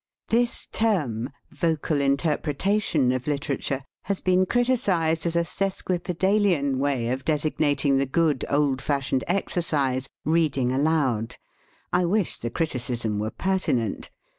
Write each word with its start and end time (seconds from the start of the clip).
This 0.29 0.65
term," 0.71 1.29
vocal 1.51 2.01
interpretation 2.01 3.11
of 3.11 3.27
literature," 3.27 3.83
has 4.05 4.19
been 4.19 4.47
criticised 4.47 5.27
as 5.27 5.35
a 5.35 5.41
sesqmrje^aj.iajijyvay 5.41 7.13
of 7.13 7.23
/ 7.23 7.23
designating 7.23 7.97
the 7.97 8.07
good, 8.07 8.43
old 8.49 8.81
fashioned 8.81 9.23
exercise, 9.27 10.09
"reading 10.25 10.71
aloud." 10.71 11.35
I 11.93 12.05
wish 12.05 12.39
the 12.39 12.49
criticism 12.49 13.19
were 13.19 13.29
pertinent. 13.29 14.09